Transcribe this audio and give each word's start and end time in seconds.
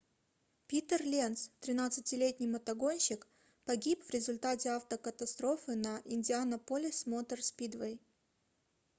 питер 0.67 1.01
ленц 1.11 1.39
13-летний 1.61 2.47
мотогонщик 2.53 3.27
погиб 3.67 4.03
в 4.03 4.09
результате 4.09 4.69
автокатастрофы 4.71 5.75
на 5.75 6.01
индианаполис 6.05 7.05
мотор 7.05 7.39
спидвей 7.43 7.99